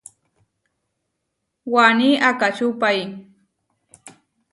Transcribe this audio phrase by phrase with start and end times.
[1.73, 2.99] Waní akačúpai.